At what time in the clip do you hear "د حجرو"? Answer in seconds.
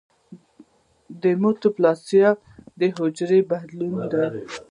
2.79-3.39